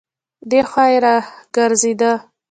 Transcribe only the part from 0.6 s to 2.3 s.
خوا يې راګرځېده.